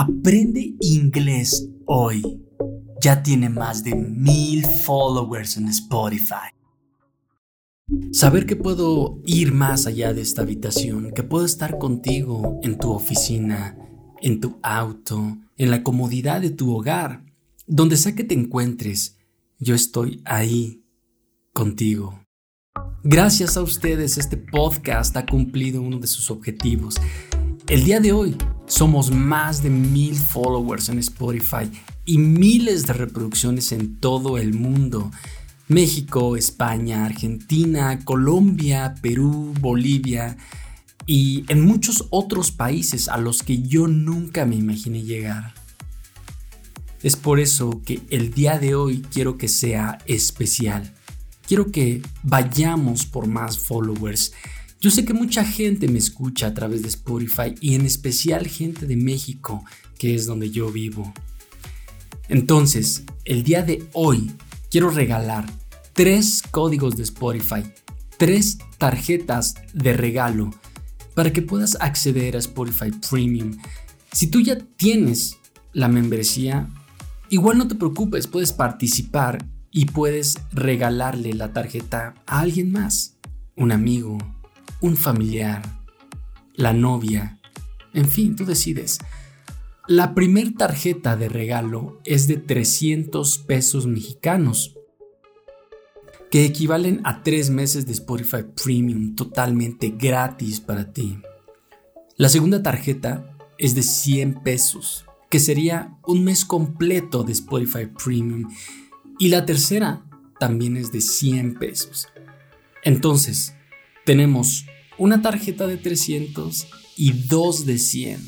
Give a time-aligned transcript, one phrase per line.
[0.00, 2.22] Aprende inglés hoy.
[3.02, 6.54] Ya tiene más de mil followers en Spotify.
[8.12, 12.92] Saber que puedo ir más allá de esta habitación, que puedo estar contigo en tu
[12.92, 13.76] oficina,
[14.22, 17.24] en tu auto, en la comodidad de tu hogar,
[17.66, 19.16] donde sea que te encuentres,
[19.58, 20.84] yo estoy ahí
[21.52, 22.20] contigo.
[23.02, 26.94] Gracias a ustedes este podcast ha cumplido uno de sus objetivos.
[27.66, 28.36] El día de hoy
[28.68, 31.70] somos más de mil followers en Spotify
[32.04, 35.10] y miles de reproducciones en todo el mundo.
[35.66, 40.36] México, España, Argentina, Colombia, Perú, Bolivia
[41.06, 45.54] y en muchos otros países a los que yo nunca me imaginé llegar.
[47.02, 50.94] Es por eso que el día de hoy quiero que sea especial.
[51.46, 54.32] Quiero que vayamos por más followers.
[54.80, 58.86] Yo sé que mucha gente me escucha a través de Spotify y en especial gente
[58.86, 59.64] de México,
[59.98, 61.12] que es donde yo vivo.
[62.28, 64.30] Entonces, el día de hoy
[64.70, 65.46] quiero regalar
[65.94, 67.64] tres códigos de Spotify,
[68.18, 70.50] tres tarjetas de regalo
[71.14, 73.58] para que puedas acceder a Spotify Premium.
[74.12, 75.38] Si tú ya tienes
[75.72, 76.68] la membresía,
[77.30, 83.16] igual no te preocupes, puedes participar y puedes regalarle la tarjeta a alguien más,
[83.56, 84.18] un amigo,
[84.80, 85.62] un familiar,
[86.54, 87.38] la novia,
[87.94, 88.98] en fin, tú decides.
[89.86, 94.76] La primer tarjeta de regalo es de 300 pesos mexicanos,
[96.30, 101.18] que equivalen a tres meses de Spotify Premium totalmente gratis para ti.
[102.16, 108.50] La segunda tarjeta es de 100 pesos, que sería un mes completo de Spotify Premium
[109.18, 110.04] y la tercera
[110.38, 112.08] también es de 100 pesos.
[112.84, 113.54] Entonces,
[114.08, 114.64] tenemos
[114.96, 118.26] una tarjeta de 300 y dos de 100.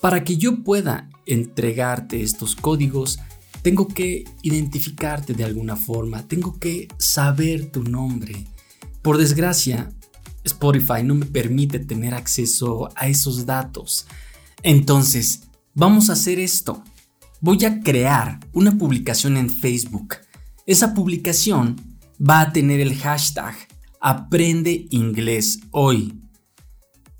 [0.00, 3.18] Para que yo pueda entregarte estos códigos,
[3.62, 8.46] tengo que identificarte de alguna forma, tengo que saber tu nombre.
[9.02, 9.90] Por desgracia,
[10.44, 14.06] Spotify no me permite tener acceso a esos datos.
[14.62, 16.84] Entonces, vamos a hacer esto
[17.40, 20.16] voy a crear una publicación en Facebook.
[20.66, 23.54] Esa publicación va a tener el hashtag
[24.00, 26.20] Aprende Inglés Hoy.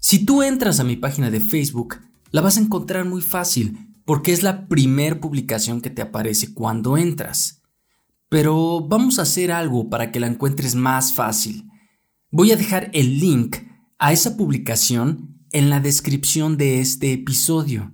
[0.01, 1.97] Si tú entras a mi página de Facebook,
[2.31, 6.97] la vas a encontrar muy fácil porque es la primer publicación que te aparece cuando
[6.97, 7.63] entras.
[8.29, 11.69] Pero vamos a hacer algo para que la encuentres más fácil.
[12.31, 13.57] Voy a dejar el link
[13.99, 17.93] a esa publicación en la descripción de este episodio.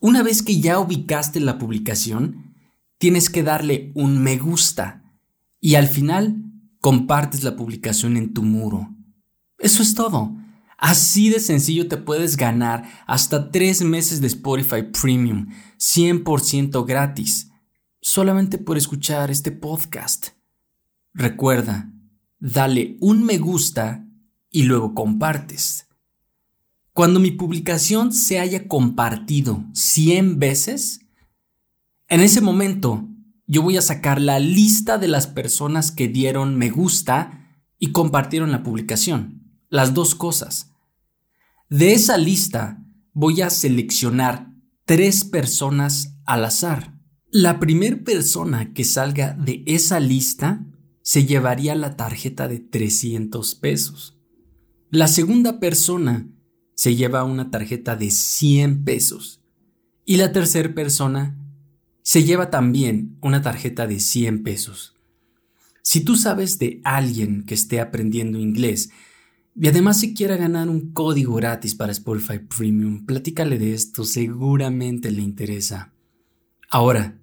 [0.00, 2.54] Una vez que ya ubicaste la publicación,
[2.98, 5.03] tienes que darle un me gusta
[5.64, 6.44] y al final
[6.78, 8.94] compartes la publicación en tu muro.
[9.58, 10.36] Eso es todo.
[10.76, 15.46] Así de sencillo te puedes ganar hasta tres meses de Spotify Premium,
[15.78, 17.50] 100% gratis,
[18.02, 20.32] solamente por escuchar este podcast.
[21.14, 21.90] Recuerda,
[22.38, 24.06] dale un me gusta
[24.50, 25.86] y luego compartes.
[26.92, 31.00] Cuando mi publicación se haya compartido 100 veces,
[32.08, 33.08] en ese momento
[33.46, 38.50] yo voy a sacar la lista de las personas que dieron me gusta y compartieron
[38.52, 39.42] la publicación.
[39.68, 40.72] Las dos cosas.
[41.68, 44.52] De esa lista voy a seleccionar
[44.84, 46.98] tres personas al azar.
[47.30, 50.64] La primera persona que salga de esa lista
[51.02, 54.18] se llevaría la tarjeta de 300 pesos.
[54.90, 56.28] La segunda persona
[56.74, 59.42] se lleva una tarjeta de 100 pesos.
[60.06, 61.43] Y la tercera persona
[62.04, 64.94] se lleva también una tarjeta de 100 pesos.
[65.82, 68.90] Si tú sabes de alguien que esté aprendiendo inglés
[69.56, 75.10] y además se quiera ganar un código gratis para Spotify Premium, platícale de esto, seguramente
[75.10, 75.94] le interesa.
[76.70, 77.18] Ahora,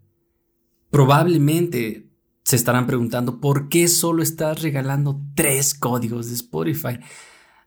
[0.89, 2.09] probablemente
[2.43, 6.99] se estarán preguntando por qué solo estás regalando tres códigos de Spotify.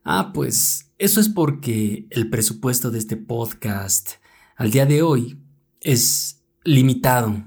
[0.03, 4.15] Ah, pues eso es porque el presupuesto de este podcast
[4.57, 5.39] al día de hoy
[5.81, 7.45] es limitado.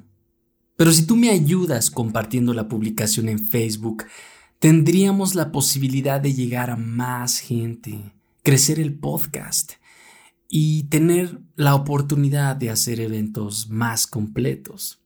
[0.76, 4.06] Pero si tú me ayudas compartiendo la publicación en Facebook,
[4.60, 9.74] tendríamos la posibilidad de llegar a más gente, crecer el podcast
[10.50, 15.02] y tener la oportunidad de hacer eventos más completos.